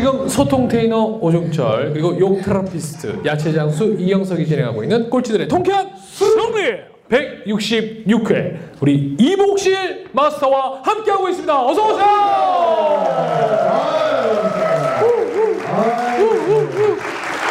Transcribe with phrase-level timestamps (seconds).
[0.00, 6.72] 지금 소통 테이너 오종철 그리고 욕 테라피스트 야채 장수 이영석이 진행하고 있는 꼴찌들의 통쾌한 승리
[7.10, 11.66] 166회 우리 이복실 마스터와 함께하고 있습니다.
[11.66, 12.06] 어서 오세요.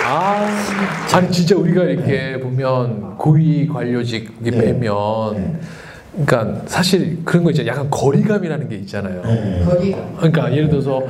[0.07, 0.47] 아,
[1.13, 4.73] 아니 진짜 우리가 이렇게 보면 고위 관료직 이렇게 네.
[4.73, 5.59] 빼면
[6.25, 7.71] 그러니까 사실 그런 거 있잖아요.
[7.71, 9.21] 약간 거리감이라는 게 있잖아요.
[9.65, 11.03] 거리가 그러니까 예를 들어서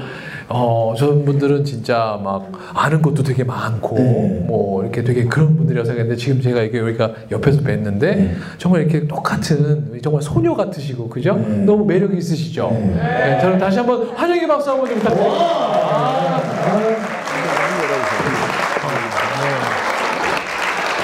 [0.52, 4.46] 어 저런 분들은 진짜 막 아는 것도 되게 많고 네.
[4.48, 8.36] 뭐 이렇게 되게 그런 분들이라고 생각했는데 지금 제가 이게 여기가 옆에서 뵀는데 네.
[8.58, 11.36] 정말 이렇게 똑같은 정말 소녀 같으시고 그죠?
[11.36, 11.66] 네.
[11.66, 12.68] 너무 매력 있으시죠?
[12.72, 15.40] 네, 저는 다시 한번 환영의 박수 한번 좀 부탁드립니다.
[15.40, 16.42] 아,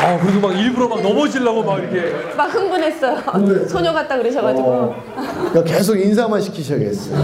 [0.05, 3.17] 아, 그리고 막 일부러 막 넘어지려고 막 이렇게 막 흥분했어요.
[3.67, 5.03] 소녀 같다 그러셔가지고 어,
[5.51, 7.15] 그러니까 계속 인사만 시키셔야겠어요.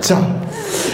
[0.00, 0.43] 자,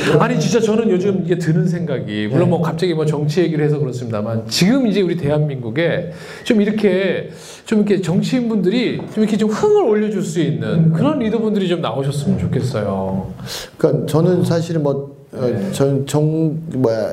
[0.18, 4.46] 아니 진짜 저는 요즘 이게 드는 생각이 물론 뭐 갑자기 뭐 정치 얘기를 해서 그렇습니다만
[4.48, 6.12] 지금 이제 우리 대한민국에
[6.44, 7.30] 좀 이렇게
[7.64, 13.32] 좀 이렇게 정치인분들이 좀 이렇게 좀 흥을 올려줄 수 있는 그런 리더분들이 좀 나오셨으면 좋겠어요.
[13.78, 17.12] 그러니까 저는 사실은 뭐, 어, 전 정, 뭐야,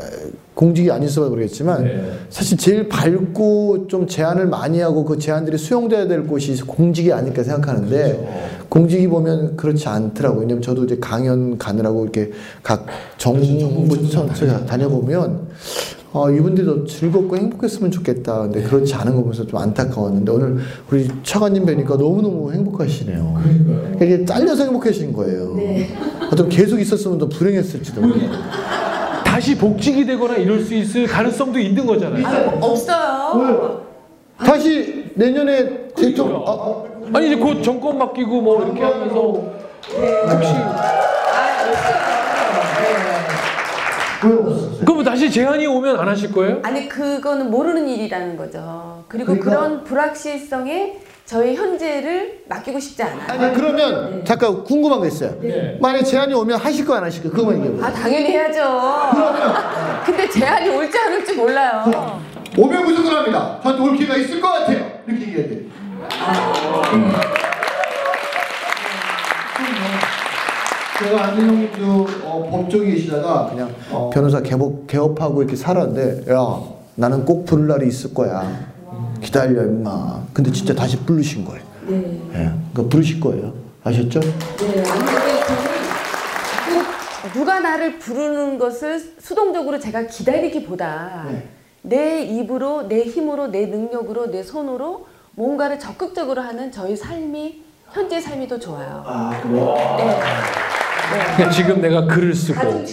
[0.58, 2.12] 공직이 아니어서 모르겠지만, 네.
[2.32, 8.66] 사실 제일 밝고 좀 제안을 많이 하고 그 제안들이 수용돼야 될 곳이 공직이 아닐까 생각하는데,
[8.68, 10.42] 공직이 보면 그렇지 않더라고요.
[10.42, 12.32] 왜냐면 저도 이제 강연 가느라고 이렇게
[12.64, 12.88] 각
[13.20, 15.48] 정부 전체 다녀보면,
[16.14, 18.42] 어, 이분들도 즐겁고 행복했으면 좋겠다.
[18.42, 20.58] 근데 그렇지 않은 거 보면서 좀 안타까웠는데, 오늘
[20.90, 23.42] 우리 차관님 뵈니까 너무너무 행복하시네요.
[24.02, 25.54] 이게 잘려서 행복해진 거예요.
[25.56, 25.88] 네.
[26.32, 28.32] 어떤 계속 있었으면 더 불행했을지도 몰라요.
[29.38, 32.26] 다시 복직이 되거나 이럴 수 있을 가능성도 있는 거잖아요.
[32.26, 33.86] 아, 없어요.
[34.36, 36.84] 다시 내년에 대통령 아, 아,
[37.14, 40.54] 아니 이제 곧 정권 맡기고 뭐 이렇게 하면서 혹시
[44.24, 44.86] 왜 없었어요?
[44.86, 46.60] 그럼 다시 제안이 오면 안 하실 거예요?
[46.64, 49.04] 아니 그거는 모르는 일이라는 거죠.
[49.08, 53.20] 그리고 그러니까- 그런 불확실성에 저희 현재를 맡기고 싶지 않아요.
[53.28, 55.38] 아니 그러면 잠깐 궁금한 거 있어요.
[55.42, 55.78] 네.
[55.82, 57.86] 만약 제안이 오면 하실 거 안 하실 거 그거만 얘기해 보세요.
[57.86, 60.04] 아 당연히 해야죠.
[60.06, 62.22] 근데 제안이 올지 안 올지 몰라요.
[62.58, 63.60] 오면 무조건 합니다.
[63.62, 64.90] 저한테 올 기회가 있을 것 같아요.
[65.06, 65.62] 이렇게 얘기해야 돼.
[71.00, 73.70] 제가 안진영님도 어, 법조계 계시다가 그냥
[74.14, 76.60] 변호사 개업, 개업하고 이렇게 살았는데 야
[76.96, 78.50] 나는 꼭 부를 날이 있을 거야
[79.28, 81.98] 기다려 임마 근데 진짜 다시 부르신 거예요 네.
[82.34, 84.22] 예, 그러니까 부르실 거예요 아셨죠?
[84.22, 84.30] 네.
[84.30, 85.68] 아니 근데 저는
[86.72, 91.48] 꼭 누가 나를 부르는 것을 수동적으로 제가 기다리기보다 네.
[91.82, 98.48] 내 입으로 내 힘으로 내 능력으로 내 손으로 뭔가를 적극적으로 하는 저희 삶이 현재 삶이
[98.48, 99.04] 더 좋아요.
[99.06, 99.76] 아 그래요?
[99.98, 100.06] 네.
[100.06, 101.36] 네.
[101.36, 102.86] 그러니까 지금 내가 글을 쓰고?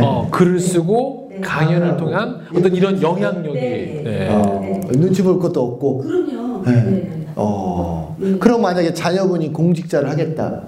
[0.00, 1.40] 어, 글을 쓰고 네.
[1.40, 4.02] 강연을 통한 어떤 이런 영향력이 네.
[4.04, 4.28] 네.
[4.30, 6.62] 어, 눈치 볼 것도 없고 그럼요.
[6.64, 6.72] 네.
[6.72, 7.26] 네.
[7.36, 8.16] 어.
[8.18, 8.38] 네.
[8.38, 10.62] 그럼 만약에 자녀분이 공직자를 하겠다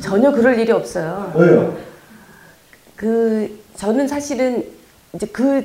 [0.00, 1.32] 전혀 그럴 일이 없어요.
[1.34, 1.76] 왜요?
[2.96, 4.64] 그 저는 사실은
[5.14, 5.64] 이제 그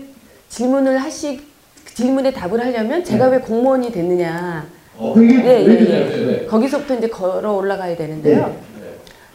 [0.49, 1.41] 질문을 하시
[1.85, 4.65] 그 질문에 답을 하려면 제가 왜 공무원이 됐느냐.
[4.97, 6.41] 어, 그게 예, 왜 예?
[6.41, 6.45] 예.
[6.45, 8.47] 거기서부터 이제 걸어 올라가야 되는데요.
[8.47, 8.55] 네.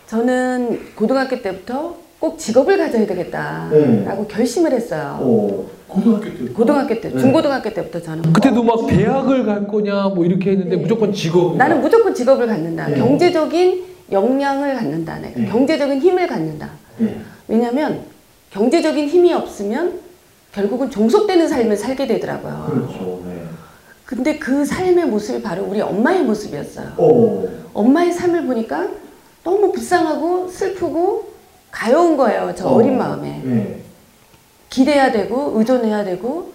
[0.06, 4.26] 저는 고등학교 때부터 꼭 직업을 가져야 되겠다라고 네.
[4.28, 5.18] 결심을 했어요.
[5.20, 7.18] 어, 고등학교 때 고등학교 때, 네.
[7.18, 12.14] 중고등학교 때부터 저는 그때도 막 대학을 갈 거냐 뭐 이렇게 했는데 무조건 직업 나는 무조건
[12.14, 12.88] 직업을 갖는다.
[12.88, 12.98] 네.
[12.98, 15.18] 경제적인 역량을 갖는다.
[15.18, 15.46] 내가 네.
[15.46, 16.70] 경제적인 힘을 갖는다.
[16.98, 17.16] 네.
[17.48, 18.02] 왜냐하면
[18.50, 20.00] 경제적인 힘이 없으면
[20.52, 22.66] 결국은 종속되는 삶을 살게 되더라고요.
[22.70, 23.22] 그렇죠.
[23.26, 23.44] 네.
[24.04, 26.92] 근데 그 삶의 모습이 바로 우리 엄마의 모습이었어요.
[26.96, 27.44] 어.
[27.74, 28.88] 엄마의 삶을 보니까
[29.44, 31.28] 너무 불쌍하고 슬프고
[31.70, 32.52] 가여운 거예요.
[32.56, 32.74] 저 어.
[32.76, 33.82] 어린 마음에.
[34.68, 34.84] 네.
[34.84, 36.52] 기대야 되고 의존해야 되고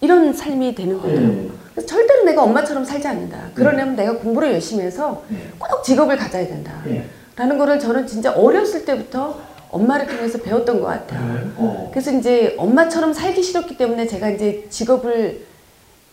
[0.00, 1.20] 이런 삶이 되는 거죠.
[1.20, 1.48] 네.
[1.72, 3.50] 그래서 절대로 내가 엄마처럼 살지 않는다.
[3.54, 5.22] 그러려면 내가 공부를 열심히 해서
[5.58, 6.82] 꼭 직업을 가져야 된다.
[6.84, 7.04] 네.
[7.36, 9.38] 라는 거를 저는 진짜 어렸을 때부터
[9.70, 11.52] 엄마를 통해서 배웠던 것 같아요.
[11.56, 11.88] 어.
[11.92, 15.42] 그래서 이제 엄마처럼 살기 싫었기 때문에 제가 이제 직업을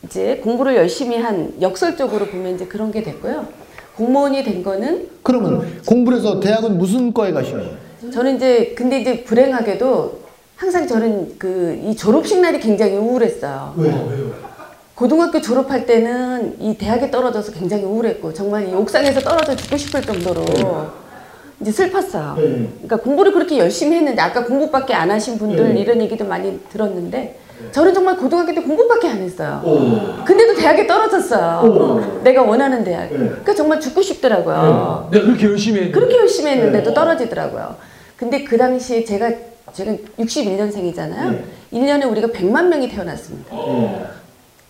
[0.03, 3.47] 이제 공부를 열심히 한 역설적으로 보면 이제 그런 게 됐고요.
[3.95, 7.71] 공무원이 된 거는 그러면 공부를 해서 대학은 무슨 과에 거예요?
[8.13, 10.26] 저는 이제 근데 이제 불행하게도
[10.57, 13.74] 항상 저는 그 이 졸업식 날이 굉장히 우울했어요.
[13.77, 14.07] 왜요?
[14.09, 14.31] 왜요?
[14.95, 20.44] 고등학교 졸업할 때는 이 대학에 떨어져서 굉장히 우울했고 정말 이 옥상에서 떨어져 죽고 싶을 정도로
[21.62, 22.36] 이제 슬펐어요.
[22.38, 22.69] 네.
[22.77, 25.81] 그러니까 공부를 그렇게 열심히 했는데 아까 공부밖에 안 하신 분들 네.
[25.81, 27.39] 이런 얘기도 많이 들었는데
[27.71, 29.62] 저는 정말 고등학교 때 공부밖에 안 했어요.
[29.63, 30.24] 어.
[30.25, 31.62] 근데도 대학에 떨어졌어요.
[31.63, 32.21] 어.
[32.24, 33.09] 내가 원하는 대학.
[33.12, 33.18] 네.
[33.18, 35.09] 그러니까 정말 죽고 싶더라고요.
[35.12, 36.94] 내가 그렇게 열심히 했는데 그렇게 열심히 했는데도 네.
[36.95, 37.75] 떨어지더라고요.
[38.15, 39.31] 근데 그 당시에 제가
[39.74, 41.31] 제가 61년생이잖아요.
[41.31, 41.44] 네.
[41.74, 43.56] 1년에 우리가 100만 명이 태어났습니다.
[43.56, 44.06] 네.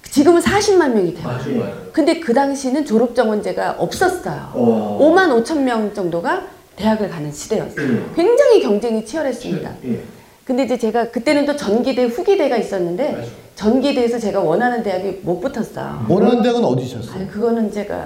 [0.09, 1.57] 지금은 40만 명이 태어나요.
[1.59, 1.73] 맞아요.
[1.91, 4.51] 근데 그 당시는 졸업 정원제가 없었어요.
[4.53, 4.97] 어.
[5.01, 6.43] 5만 5천 명 정도가
[6.75, 7.87] 대학을 가는 시대였어요.
[7.93, 8.03] 예.
[8.15, 9.69] 굉장히 경쟁이 치열했습니다.
[9.85, 9.99] 예.
[10.45, 13.25] 근데 이제 제가 그때는 또 전기대, 후기대가 있었는데 맞아요.
[13.55, 16.05] 전기대에서 제가 원하는 대학에 못 붙었어요.
[16.07, 17.15] 원하는 대학은 어디셨어요?
[17.15, 18.05] 아니 그거는 제가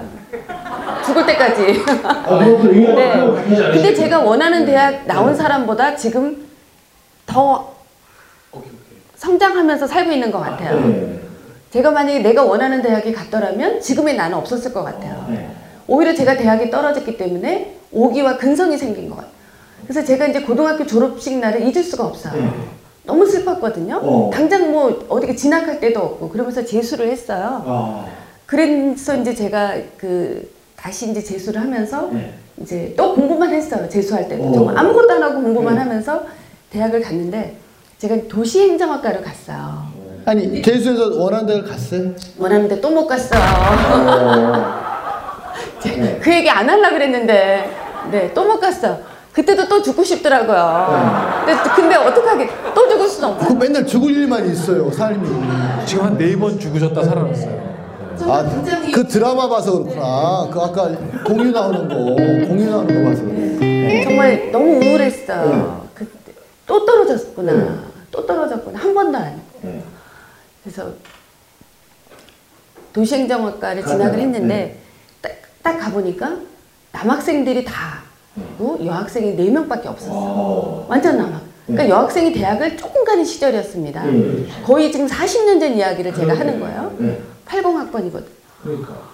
[1.04, 1.82] 죽을 때까지.
[2.02, 3.70] 아, 네.
[3.72, 6.41] 근데 제가 원하는 대학 나온 사람보다 지금
[7.32, 7.72] 더.
[9.16, 10.80] 성장하면서 살고 있는 것 같아요.
[10.80, 11.20] 네.
[11.70, 15.24] 제가 만약에 내가 원하는 대학에 갔더라면 지금의 나는 없었을 것 같아요.
[15.30, 15.48] 네.
[15.86, 19.32] 오히려 제가 대학에 떨어졌기 때문에 오기와 근성이 생긴 것 같아요.
[19.86, 22.34] 그래서 제가 이제 고등학교 졸업식 날을 잊을 수가 없어요.
[22.34, 22.50] 네.
[23.04, 24.00] 너무 슬펐거든요.
[24.02, 24.30] 어.
[24.32, 27.62] 당장 뭐 어디가 진학할 데도 없고 그러면서 재수를 했어요.
[27.66, 28.06] 아.
[28.46, 32.34] 그래서 이제 제가 그 다시 이제 재수를 하면서 네.
[32.60, 33.88] 이제 또 공부만 했어요.
[33.88, 34.52] 재수할 때도 어.
[34.52, 35.80] 정말 아무것도 안 하고 공부만 네.
[35.80, 36.26] 하면서
[36.72, 37.56] 대학을 갔는데
[37.98, 39.86] 제가 도시행정학과를 갔어요.
[40.24, 42.10] 아니 재수해서 원하는 대학 갔어요?
[42.38, 43.40] 원하는 데 또 못 갔어요.
[43.40, 44.82] 어.
[45.82, 47.70] 제- 그 얘기 안 하려고 그랬는데
[48.10, 48.98] 네또 못 갔어.
[49.32, 51.44] 그때도 또 죽고 싶더라고요.
[51.46, 55.26] 근데, 근데 어떡하게 또 죽을 수는 없고 그 맨날 죽을 일만 있어요 삶이.
[55.86, 57.72] 지금 한 네 번 죽으셨다 살아났어요.
[58.24, 58.44] 아,
[58.92, 60.48] 그 드라마 봐서 그렇구나.
[60.52, 60.90] 그 아까
[61.26, 61.94] 공유 나오는 거,
[62.46, 63.22] 공유 나오는 거 봐서.
[63.58, 64.04] 그래.
[64.04, 65.81] 정말 너무 우울했어요.
[66.66, 67.84] 또 떨어졌구나.
[68.10, 68.78] 또 떨어졌구나.
[68.78, 69.40] 한 번도 안.
[69.62, 69.82] 네.
[70.62, 70.90] 그래서
[72.92, 74.22] 도시행정학과를 진학을 네.
[74.22, 74.78] 했는데
[75.20, 75.32] 딱,
[75.62, 76.36] 딱 가보니까
[76.92, 78.02] 남학생들이 다
[78.36, 80.14] 있고 여학생이 네명밖에 없었어요.
[80.14, 80.86] 어.
[80.88, 81.42] 완전 남학.
[81.66, 84.04] 그러니까 여학생이 대학을 조금 가는 시절이었습니다.
[84.04, 84.46] 네.
[84.64, 86.94] 거의 지금 40년 전 이야기를 제가 하는 거예요.
[86.98, 87.20] 네.
[87.46, 88.24] 80학번이거든.
[88.62, 89.12] 그러니까.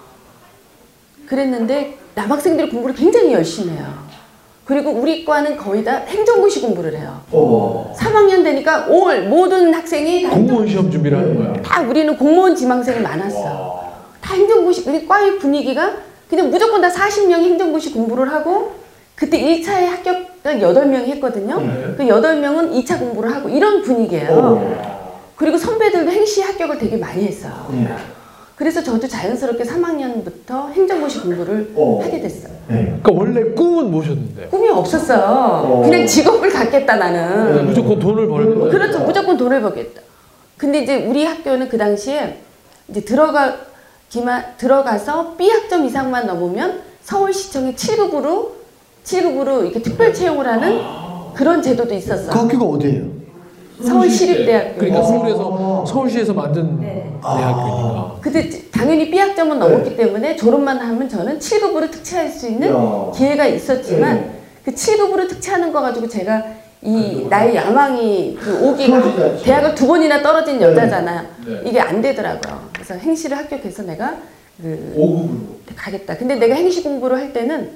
[1.27, 4.08] 그랬는데 남학생들이 공부를 굉장히 열심히 해요.
[4.69, 7.19] 그리고 우리 과는 거의 다 행정고시 공부를 해요.
[7.31, 7.91] 어.
[7.97, 11.53] 3학년 되니까 올 모든 학생이 다, 공무원 시험 준비를 하는 거야.
[11.63, 13.93] 다 우리는 공무원 지망생이 많았어.
[14.21, 15.93] 다 행정고시, 우리 과의 분위기가
[16.29, 18.73] 그냥 무조건 다 40명이 행정고시 공부를 하고
[19.15, 21.59] 그때 1차에 합격을 8명이 했거든요.
[21.61, 21.95] 네.
[21.97, 24.29] 그 8명은 2차 공부를 하고 이런 분위기예요.
[24.31, 25.31] 어.
[25.35, 27.69] 그리고 선배들도 행시 합격을 되게 많이 했어요.
[27.71, 27.87] 네.
[28.59, 32.01] 그래서 저도 자연스럽게 3학년부터 행정고시 공부를 어.
[32.03, 32.51] 하게 됐어요.
[32.67, 32.99] 네.
[33.01, 34.47] 그러니까 원래 꿈은 뭐셨는데?
[34.47, 35.21] 꿈이 없었어요.
[35.65, 35.81] 어.
[35.85, 37.67] 그냥 직업을 갖겠다 나는.
[37.67, 38.69] 무조건 돈을 벌고.
[38.69, 38.99] 그렇죠.
[38.99, 40.01] 무조건 돈을 벌겠다.
[40.57, 42.39] 근데 이제 우리 학교는 그 당시에
[42.89, 48.49] 이제 들어가기만 들어가서 B 학점 이상만 넘으면 서울시청이 7급으로
[49.05, 50.81] 7급으로 이렇게 특별 채용을 하는
[51.33, 52.31] 그런 제도도 그 있었어요.
[52.37, 53.18] 학교가 어디예요?
[53.83, 54.77] 서울시립대학교.
[54.79, 57.11] 그러니까 서울에서 서울시에서 만든 네.
[57.21, 58.15] 대학교니까.
[58.21, 63.11] 근데 당연히 B 학점은 넘었기 때문에 졸업만 하면 저는 7급으로 특채할 수 있는 야.
[63.15, 64.31] 기회가 있었지만 네.
[64.65, 66.43] 그 7급으로 특채하는 거 가지고 제가
[66.81, 69.37] 이 나의 야망이 그 오기가.
[69.43, 70.65] 대학을 두 번이나 떨어진 네.
[70.65, 71.21] 여자잖아요.
[71.45, 71.61] 네.
[71.65, 72.59] 이게 안 되더라고요.
[72.73, 74.15] 그래서 행시를 합격해서 내가
[74.61, 75.75] 그 5급으로.
[75.75, 76.17] 가겠다.
[76.17, 77.71] 근데 내가 행시 공부를 할 때는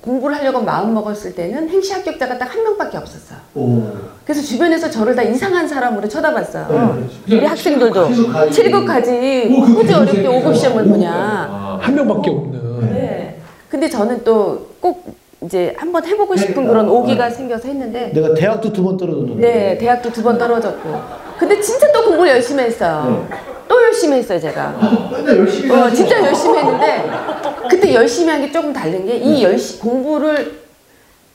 [0.00, 3.38] 공부를 하려고 마음 먹었을 때는 행시 합격자가 딱 한 명밖에 없었어요.
[3.54, 3.82] 오.
[4.24, 6.98] 그래서 주변에서 저를 다 이상한 사람으로 쳐다봤어요.
[7.26, 7.36] 네.
[7.36, 8.62] 우리 학생들도 칠급 가지.
[8.62, 11.10] 7급 가지 오, 그 굳이 어렵게 무슨 5급 시험을 오, 보냐.
[11.12, 12.92] 아, 한 명밖에 없는.
[12.92, 13.38] 네.
[13.68, 18.82] 근데 저는 또 꼭 이제 한번 해보고 싶은 그런 오기가 생겨서 했는데 내가 대학도 두
[18.82, 19.40] 번 떨어졌는데.
[19.46, 21.00] 네 대학도 두 번 떨어졌고
[21.38, 23.26] 근데 진짜 또 공부를 열심히 했어요.
[23.68, 24.74] 또 열심히 했어요 제가.
[25.12, 25.88] 맨날 열심히 어.
[25.90, 27.04] 진짜 열심히 했는데
[27.80, 30.60] 그때 열심히 한 게 조금 다른 게 이 열시 공부를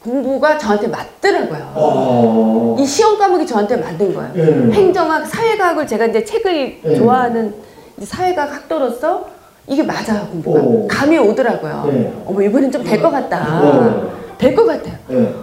[0.01, 1.71] 공부가 저한테 맞더라고요.
[1.75, 2.75] 어.
[2.79, 4.31] 이 시험 과목이 저한테 맞는 거예요.
[4.35, 4.71] 네.
[4.71, 6.95] 행정학, 사회과학을 제가 이제 책을 네.
[6.95, 7.55] 좋아하는
[7.97, 9.27] 이제 사회과학 학도로서
[9.67, 10.87] 이게 맞아요 공부가 오.
[10.87, 11.89] 감이 오더라고요.
[11.91, 12.13] 네.
[12.27, 13.61] 어머 이번엔 좀 될 것 같다.
[13.61, 14.37] 네.
[14.37, 14.95] 될것 같아요.
[15.07, 15.33] 네.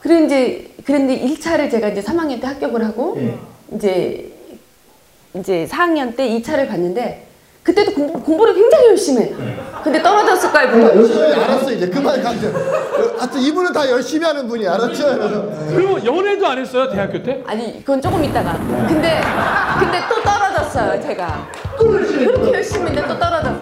[0.00, 3.38] 그래 이제 그런데 1차를 제가 이제 3학년 때 합격을 하고 네.
[3.76, 4.32] 이제
[5.34, 7.28] 이제 4학년 때 2차를 봤는데
[7.62, 9.36] 그때도 공부, 공부를 굉장히 열심히 해요.
[9.84, 10.70] 근데 떨어졌을 거예요.
[10.70, 11.02] 그러니까 뭐.
[11.02, 12.52] 열심히 알았어 이제 그만 강제.
[13.18, 15.04] 하여튼 이분은 다 열심히 하는 분이 알았죠?
[15.18, 17.42] 그래서 그리고 연애도 안 했어요 대학교 때?
[17.46, 18.54] 아니 그건 조금 있다가
[18.88, 19.20] 근데
[19.78, 21.48] 근데 또 떨어졌어요 제가
[21.78, 23.60] 그렇게 열심히 했는데 또 떨어졌어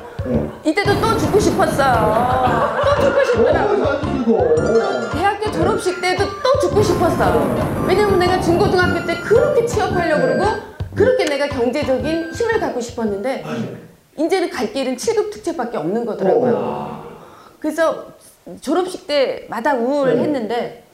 [0.65, 5.11] 이때도 또 죽고 싶었어요 또 죽고 싶더라고.
[5.13, 10.45] 대학교 졸업식 때도 또 죽고 싶었어요 왜냐면 내가 중고등학교 때 그렇게 취업하려고 그러고
[10.95, 13.45] 그렇게 내가 경제적인 힘을 갖고 싶었는데
[14.19, 17.07] 이제는 갈 길은 7급 특채밖에 없는 거더라고요
[17.61, 18.07] 그래서
[18.61, 20.85] 졸업식 때마다 우울했는데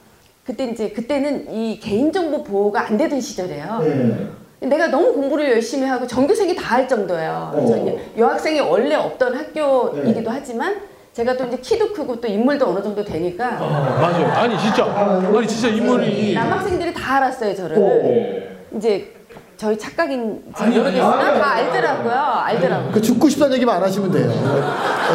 [0.45, 3.79] 그때 이제 그때는 이 개인정보 보호가 안 되던 시절이에요.
[3.79, 4.67] 네.
[4.67, 7.51] 내가 너무 공부를 열심히 하고 전교생이 다 할 정도예요.
[7.55, 7.65] 어.
[7.67, 10.75] 저 이제 여학생이 원래 없던 학교이기도 하지만
[11.13, 14.27] 제가 또 이제 키도 크고 또 인물도 어느 정도 되니까 맞아요.
[14.33, 17.77] 아니 진짜 아니 진짜 인물이 남학생들이 다 알았어요 저를.
[17.77, 18.77] 오.
[18.77, 19.14] 이제
[19.57, 22.13] 저희 착각인지 모르겠으나 다 알더라고요.
[22.13, 22.91] 알더라고요.
[22.91, 24.29] 그 죽고 싶다는 얘기만 안 하시면 돼요.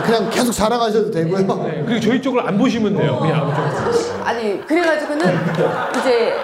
[0.04, 1.64] 그냥 계속 자랑하셔도 되고요.
[1.64, 3.18] 네, 그리고 저희 쪽을 안 보시면 돼요.
[3.20, 4.26] 그냥 아무 쪽.
[4.26, 5.26] 아니 그래가지고는
[5.98, 6.34] 이제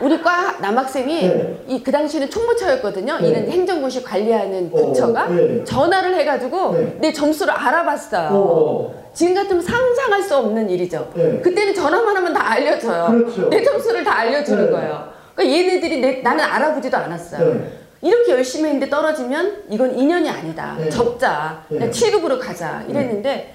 [0.00, 1.64] 우리 과 남학생이 네.
[1.68, 3.18] 이그 당시에는 총무처였거든요.
[3.18, 3.28] 네.
[3.28, 5.62] 이런 행정고시 관리하는 어, 부처가 네.
[5.64, 6.96] 전화를 해가지고 네.
[7.00, 8.30] 내 점수를 알아봤어요.
[8.30, 8.94] 오.
[9.12, 11.10] 지금 같으면 상상할 수 없는 일이죠.
[11.14, 11.40] 네.
[11.40, 13.08] 그때는 전화만 하면 다 알려줘요.
[13.10, 13.50] 그렇죠.
[13.50, 14.70] 내 점수를 다 알려주는 네.
[14.70, 15.09] 거예요.
[15.40, 17.54] 그러니까 얘네들이 내, 나는 알아보지도 않았어요.
[17.54, 17.72] 네.
[18.02, 20.76] 이렇게 열심히 했는데 떨어지면 이건 인연이 아니다.
[20.78, 20.90] 네.
[20.90, 21.64] 접자.
[21.68, 21.78] 네.
[21.78, 22.84] 그냥 7급으로 가자.
[22.88, 23.54] 이랬는데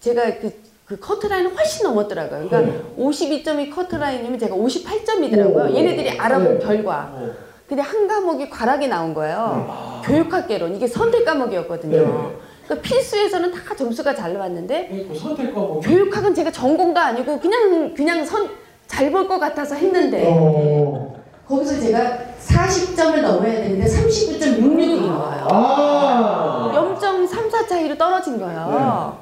[0.00, 0.52] 제가 그,
[0.84, 2.48] 그 커트라인을 훨씬 넘었더라고요.
[2.48, 2.82] 그러니까 네.
[2.98, 5.72] 52점이 커트라인이면 제가 58점이더라고요.
[5.72, 5.74] 오.
[5.74, 6.64] 얘네들이 알아본 네.
[6.64, 7.12] 결과.
[7.20, 7.32] 오.
[7.68, 10.02] 근데 한 과목이 과락이 나온 거예요.
[10.04, 10.76] 교육학개론.
[10.76, 11.96] 이게 선택 과목이었거든요.
[11.96, 12.36] 네.
[12.64, 18.48] 그러니까 필수에서는 다 점수가 잘 나왔는데 선택과 뭐 교육학은 제가 전공도 아니고 그냥 그냥 선
[18.94, 21.12] 잘 볼 것 같아서 했는데 오.
[21.48, 25.46] 거기서 제가 40점을 넘어야 되는데 39.66인 거예요.
[25.50, 26.72] 아.
[26.74, 29.18] 0.34 차이로 떨어진 거예요.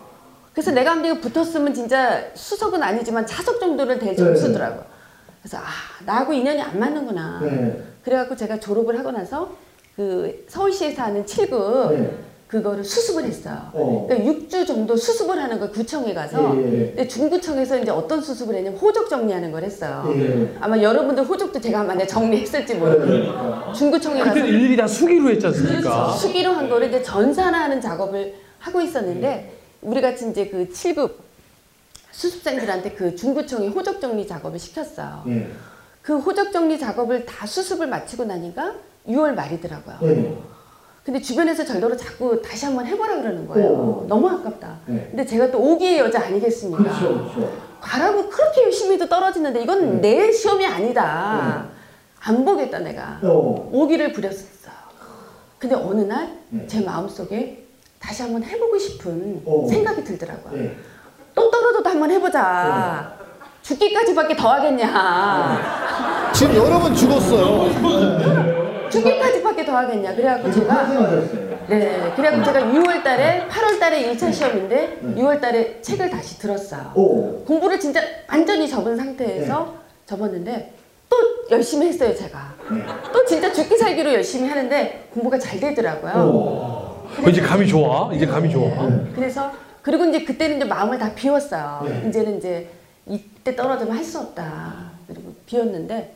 [0.52, 4.84] 그래서 내가 한번 붙었으면 진짜 수석은 아니지만 차석 정도는 될 점수더라고요.
[5.40, 5.62] 그래서 아
[6.04, 7.40] 나하고 인연이 안 맞는구나.
[7.42, 7.82] 네.
[8.04, 9.50] 그래갖고 제가 졸업을 하고 나서
[9.96, 12.10] 그 서울시에서 하는 7급 네.
[12.52, 13.70] 그거를 수습을 했어요.
[13.72, 14.06] 어.
[14.06, 16.86] 그러니까 6주 정도 수습을 하는 거 구청에 가서 예, 예.
[16.88, 20.12] 근데 중구청에서 이제 어떤 수습을 했냐면 호적 정리하는 걸 했어요.
[20.14, 20.54] 예.
[20.60, 23.06] 아마 여러분들 호적도 제가 만약 정리했을지 모르겠어요.
[23.06, 23.72] 그러니까.
[23.72, 25.80] 중구청에 가서 일일이 다 수기로 했지 않습니까?
[25.80, 26.18] 그렇죠.
[26.18, 31.10] 수기로 한 거를 이제 전산화하는 작업을 하고 있었는데 우리 같이 이제 그 7급
[32.10, 35.24] 수습생들한테 그 중구청이 호적 정리 작업을 시켰어요.
[35.28, 35.48] 예.
[36.02, 38.74] 그 호적 정리 작업을 다 수습을 마치고 나니까
[39.08, 40.52] 6월 말이더라고요.
[41.02, 41.04] 예.
[41.04, 43.68] 근데 주변에서 절더러 자꾸 다시 한번 해보라 그러는 거예요.
[43.68, 44.06] 오.
[44.08, 44.78] 너무 아깝다.
[44.86, 45.08] 네.
[45.10, 46.82] 근데 제가 또 오기의 여자 아니겠습니까?
[46.82, 47.52] 그렇죠, 그렇죠.
[47.80, 50.14] 가라고 그렇게 열심히 해도 떨어지는데 이건 네.
[50.26, 51.66] 내 시험이 아니다.
[52.20, 53.18] 안 보겠다 내가.
[53.22, 53.68] 어.
[53.72, 54.52] 오기를 부렸어요.
[55.58, 56.84] 근데 어느 날제 네.
[56.84, 57.66] 마음속에
[58.00, 59.68] 다시 한번 해보고 싶은 오.
[59.68, 60.60] 생각이 들더라고요.
[60.60, 60.76] 예.
[61.34, 63.16] 또 떨어져도 한번 해보자.
[63.18, 63.22] 네.
[63.62, 66.32] 죽기까지밖에 더 하겠냐.
[66.32, 68.51] 지금 여러 번 죽었어요.
[68.92, 70.14] 죽기까지밖에 더 하겠냐.
[70.14, 71.52] 그래갖고 제가 하셨어요.
[71.68, 76.92] 네, 그래갖고 제가 6월 달에 8월 달에 1차 시험인데 6월 달에 책을 다시 들었어요.
[76.94, 77.44] 오.
[77.44, 79.74] 공부를 진짜 완전히 접은 상태에서
[80.06, 80.72] 접었는데
[81.08, 81.16] 또
[81.50, 82.54] 열심히 했어요, 제가.
[83.12, 87.08] 또 진짜 죽기 살기로 열심히 하는데 공부가 잘 되더라고요.
[87.28, 88.12] 이제 감이 좋아.
[88.14, 88.70] 이제 감이 좋아.
[89.14, 91.82] 그래서 그리고 이제 그때는 이제 마음을 다 비웠어요.
[91.86, 92.08] 네.
[92.08, 92.68] 이제는 이제
[93.06, 94.92] 이때 떨어지면 할 수 없다.
[95.06, 96.14] 그리고 비웠는데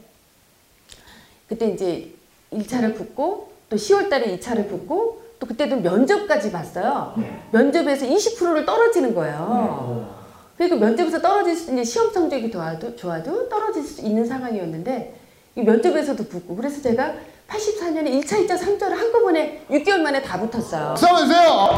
[1.49, 2.11] 그때 이제
[2.53, 7.15] 1차를 붙고 또 10월 달에 2차를 붙고 또 그때도 면접까지 봤어요.
[7.50, 10.15] 면접에서 20%를 떨어지는 거예요.
[10.57, 15.15] 그러니까 면접에서 떨어질 수 이제 시험 성적이 좋아도 좋아도 떨어질 수 있는 상황이었는데
[15.57, 17.12] 이 면접에서도 붙고 그래서 제가
[17.49, 20.97] 84년에 1차, 2차, 3차를 한꺼번에 6개월 만에 다 붙었어요.
[20.97, 21.69] 싸우세요.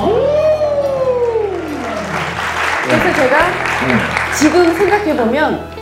[2.84, 3.38] 그래서 제가
[4.38, 5.77] 지금 생각해 보면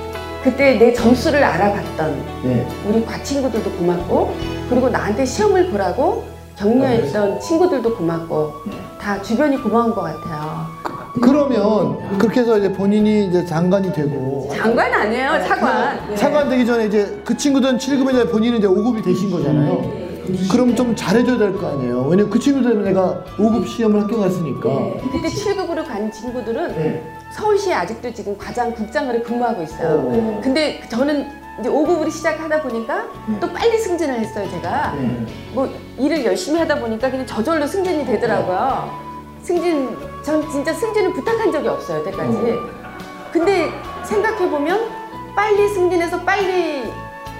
[0.47, 2.67] 그때 내 점수를 알아봤던 예.
[2.89, 4.33] 우리 과 친구들도 고맙고
[4.71, 6.23] 그리고 나한테 시험을 보라고
[6.57, 8.53] 격려했던 친구들도 고맙고
[9.01, 10.67] 다 주변이 고마운 것 같아요.
[11.21, 15.99] 그러면 그렇게 해서 이제 본인이 이제 장관이 되고 장관 아니에요, 차관.
[16.11, 16.15] 네.
[16.15, 20.07] 장관 되기 전에 이제 그 친구들은 7급인데 본인은 이제 5급이 되신 거잖아요.
[20.51, 22.03] 그럼 좀 잘해줘야 될 거 아니에요.
[22.03, 24.69] 왜냐면 그 친구들은 내가 5급 시험을 합격했으니까.
[24.69, 25.03] 네.
[25.13, 27.03] 그때 7급으로 간 친구들은 네.
[27.37, 30.07] 서울시에 아직도 지금 과장 국장으로 근무하고 있어요.
[30.07, 30.41] 오.
[30.43, 31.29] 근데 저는
[31.61, 33.39] 이제 5급으로 시작하다 보니까 네.
[33.41, 34.95] 또 빨리 승진을 했어요, 제가.
[34.95, 35.27] 네.
[35.53, 38.91] 뭐 일을 열심히 하다 보니까 그냥 저절로 승진이 되더라고요.
[39.43, 42.39] 승진, 전 진짜 승진을 부탁한 적이 없어요, 여태까지.
[43.33, 43.71] 근데
[44.05, 44.81] 생각해보면
[45.35, 46.91] 빨리 승진해서 빨리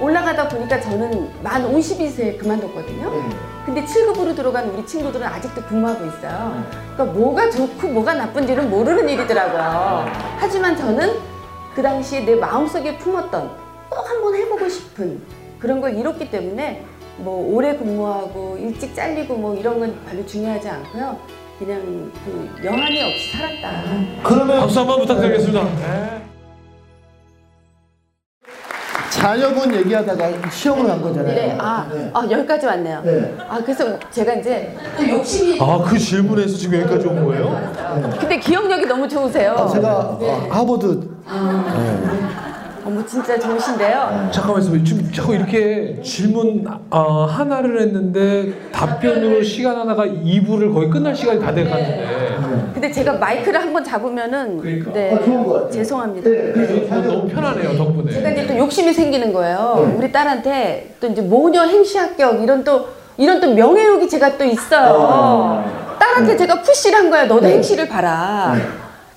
[0.01, 3.11] 올라가다 보니까 저는 만 52세에 그만뒀거든요.
[3.11, 3.37] 네.
[3.65, 6.65] 근데 7급으로 들어간 우리 친구들은 아직도 근무하고 있어요.
[6.95, 10.07] 그러니까 뭐가 좋고 뭐가 나쁜지는 모르는 일이더라고요.
[10.39, 11.15] 하지만 저는
[11.75, 13.51] 그 당시에 내 마음속에 품었던
[13.89, 15.21] 꼭 한번 해보고 싶은
[15.59, 16.85] 그런 걸 이뤘기 때문에
[17.19, 21.19] 뭐 오래 근무하고 일찍 잘리고 뭐 이런 건 별로 중요하지 않고요.
[21.59, 23.83] 그냥 그 영한이 없이 살았다.
[24.23, 25.65] 그러면 박수 한번 부탁드리겠습니다.
[25.65, 26.36] 네.
[29.17, 31.35] 자녀분 얘기하다가 시험을 간 거잖아요.
[31.35, 33.01] 네, 아, 아 여기까지 왔네요.
[33.03, 33.35] 네.
[33.49, 37.73] 아 그래서 제가 이제 또 욕심이 아, 그 질문에서 지금 여기까지 온 거예요?
[38.21, 39.53] 근데 기억력이 너무 좋으세요.
[39.59, 41.09] 아, 제가 어, 하버드
[42.87, 44.29] 어머 진짜 좋으신데요.
[44.33, 44.85] 잠깐만 있어요.
[44.85, 51.53] 지금 자꾸 이렇게 질문 어, 하나를 했는데 답변으로 시간 하나가 2부를 거의 끝날 시간이 다
[51.53, 52.07] 돼가는데
[52.75, 54.93] 근데 제가 마이크를 한 번 잡으면은 그러니까.
[54.93, 55.71] 네 아, 좋은 것 같아요.
[55.73, 56.31] 죄송합니다.
[56.31, 58.13] 어, 너무 편하네요 덕분에.
[58.13, 59.95] 제가 이제 또 욕심이 생기는 거예요.
[59.99, 65.65] 우리 딸한테 또 이제 모녀 행시 합격 이런 또 이런 또 명예욕이 제가 또 있어요.
[65.99, 67.25] 딸한테 제가 푸시를 한 거야.
[67.25, 68.55] 너도 행시를 봐라.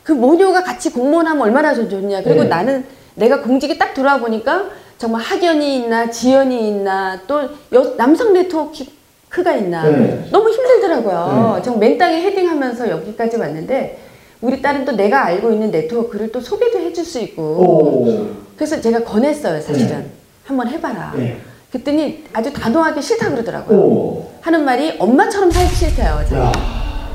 [0.04, 2.24] 그 모녀가 같이 공무원 하면 얼마나 좋- 좋냐.
[2.24, 2.84] 그리고 나는
[3.20, 4.66] 내가 공직에 딱 들어와 보니까
[4.98, 7.42] 정말 학연이 있나 지연이 있나 또
[7.74, 10.26] 여- 남성 네트워크가 있나 네.
[10.32, 11.62] 너무 힘들더라고요.
[11.64, 14.00] 정말 맨땅에 헤딩하면서 여기까지 왔는데
[14.42, 18.28] 우리 딸은 또 내가 알고 있는 네트워크를 또 소개도 해줄 수 있고 오.
[18.56, 20.06] 그래서 제가 권했어요, 사실은.
[20.46, 21.14] 한번 해봐라.
[21.16, 21.38] 네.
[21.72, 23.78] 그랬더니 아주 단호하게 싫다 그러더라고요.
[23.78, 24.30] 오.
[24.42, 26.20] 하는 말이 엄마처럼 살기 싫대요.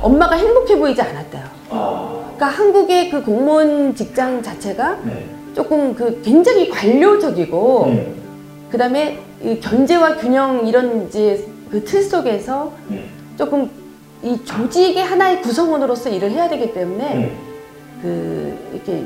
[0.01, 1.43] 엄마가 행복해 보이지 않았대요.
[1.69, 5.27] 그러니까 한국의 그 공무원 직장 자체가 네.
[5.55, 8.13] 조금 그 굉장히 관료적이고 네.
[8.71, 13.09] 그다음에 이 견제와 균형 이런 이제 그 틀 속에서 네.
[13.37, 13.69] 조금
[14.23, 17.37] 이 조직의 하나의 구성원으로서 일을 해야 되기 때문에 네.
[18.01, 19.05] 그 이렇게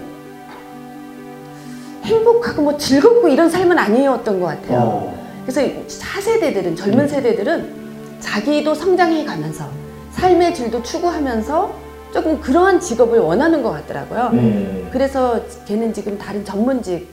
[2.04, 4.78] 행복하고 뭐 즐겁고 이런 삶은 아니었던 것 같아요.
[4.80, 5.28] 어.
[5.46, 7.72] 그래서 4세대들은 젊은 세대들은
[8.20, 9.68] 자기도 성장해 가면서
[10.12, 14.30] 삶의 질도 추구하면서 조금 그러한 직업을 원하는 것 같더라고요.
[14.30, 14.88] 네.
[14.90, 17.06] 그래서 걔는 지금 다른 전문직을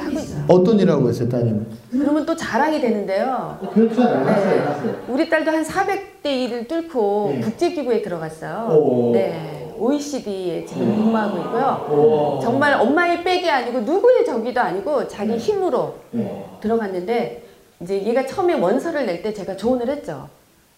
[0.00, 0.44] 하고 있어요.
[0.48, 1.66] 어떤 일 하고 있어요, 따님은?
[1.90, 3.58] 그러면 또 자랑이 되는데요.
[3.72, 4.02] 그렇죠.
[4.04, 4.94] 네.
[5.08, 7.40] 우리 딸도 한 400대 1을 뚫고 네.
[7.40, 8.68] 국제기구에 들어갔어요.
[8.72, 9.12] 오.
[9.12, 9.74] 네.
[9.78, 12.40] OECD에 지금 근무하고 있고요.
[12.42, 15.96] 정말 엄마의 백이 아니고 누구의 적이도 아니고 자기 힘으로
[16.62, 17.42] 들어갔는데
[17.82, 20.30] 이제 얘가 처음에 원서를 낼 때 제가 조언을 했죠.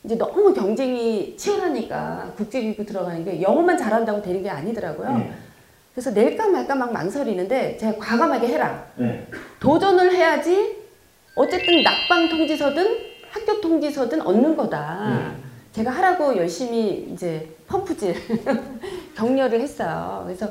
[0.09, 5.09] 이제 너무 경쟁이 치열하니까 국제기구 들어가는 게 영어만 잘한다고 되는 게 아니더라고요.
[5.93, 8.87] 그래서 낼까 말까 막 망설이는데 제가 과감하게 해라.
[9.61, 10.79] 도전을 해야지
[11.35, 12.87] 어쨌든 낙방 통지서든
[13.31, 15.35] 합격 통지서든 얻는 거다.
[15.73, 18.15] 제가 하라고 열심히 이제 펌프질
[19.15, 20.23] 격려를 했어요.
[20.25, 20.49] 그래서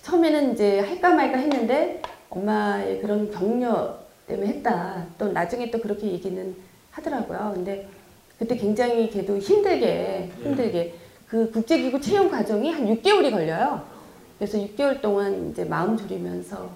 [0.00, 5.04] 처음에는 이제 할까 말까 했는데 엄마의 그런 격려 때문에 했다.
[5.18, 6.56] 또 나중에 또 그렇게 얘기는
[6.90, 7.52] 하더라고요.
[7.54, 7.86] 근데
[8.38, 10.94] 그때 굉장히 걔도 힘들게 힘들게
[11.28, 13.80] 그 국제기구 채용 과정이 한 6개월이 걸려요.
[14.38, 16.68] 그래서 6개월 동안 이제 마음 졸이면서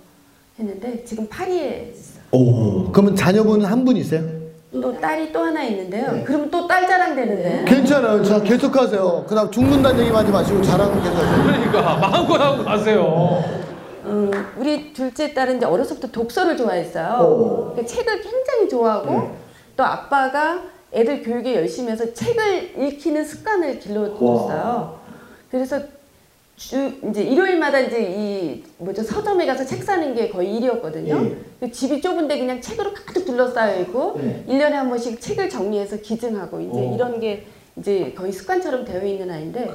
[0.58, 2.20] 했는데 지금 파리에 있어.
[2.32, 2.90] 오.
[2.92, 4.22] 그러면 자녀분 한분 있어요?
[4.72, 6.22] 또 딸이 또 하나 있는데요.
[6.24, 7.64] 그러면 또 딸 자랑 되는데.
[7.66, 8.22] 괜찮아요.
[8.22, 9.24] 자, 계속하세요.
[9.26, 11.42] 그다음 죽는다는 얘기만 하지 마시고 자랑은 계속하세요.
[11.44, 13.42] 그러니까 마음껏 하고 가세요.
[14.04, 17.18] 음, 우리 둘째 딸은 이제 어려서부터 독서를 좋아했어요.
[17.24, 17.70] 오.
[17.72, 19.30] 그러니까 책을 굉장히 좋아하고
[19.76, 24.98] 또 아빠가 애들 교육에 열심히 해서 책을 읽히는 습관을 길러줬어요.
[25.50, 25.80] 그래서
[26.56, 31.30] 주 이제 일요일마다 이제 이 뭐죠 서점에 가서 책 사는 게 거의 일이었거든요.
[31.60, 34.44] 그 집이 좁은데 그냥 책으로 가득 둘러싸여 있고 네.
[34.48, 36.94] 일 1년에 한 번씩 책을 정리해서 기증하고 이제 어.
[36.94, 37.46] 이런 게
[37.76, 39.70] 이제 거의 습관처럼 되어 있는 아이인데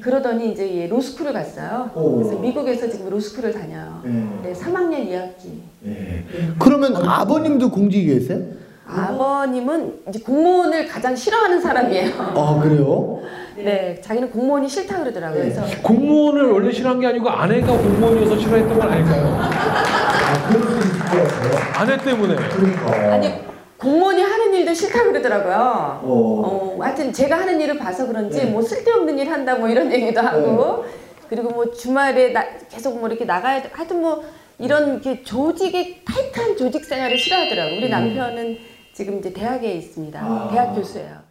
[0.00, 1.90] 그러더니 이제 얘 로스쿨을 갔어요.
[1.96, 2.18] 오.
[2.18, 4.00] 그래서 미국에서 지금 로스쿨을 다녀요.
[4.04, 4.12] 네.
[4.44, 6.58] 네, 3학년 2학기.
[6.60, 8.40] 그러면 아버님도 공직이 계세요?
[8.90, 12.12] 아버님은 이제 공무원을 가장 싫어하는 사람이에요.
[12.18, 13.20] 아, 그래요?
[13.56, 15.40] 네, 자기는 공무원이 싫다 그러더라고요.
[15.42, 19.38] 그래서 공무원을 원래 싫어한 게 아니고 아내가 공무원이어서 싫어했던 건 아닐까요?
[21.76, 22.36] 아내 때문에.
[23.10, 23.32] 아니
[23.76, 25.54] 공무원이 하는 일도 싫다 그러더라고요.
[26.02, 26.04] 어.
[26.04, 30.84] 어, 하여튼 제가 하는 일을 봐서 그런지 뭐 쓸데없는 일 한다 뭐 이런 얘기도 하고
[31.28, 33.70] 그리고 뭐 주말에 나, 계속 뭐 이렇게 나가야 돼.
[33.72, 34.22] 하여튼 뭐
[34.58, 37.76] 이런 이렇게 조직의 타이트한 조직 생활을 싫어하더라고요.
[37.78, 38.58] 우리 남편은
[38.92, 40.48] 지금 이제 대학에 있습니다.
[40.50, 41.29] 대학 교수예요.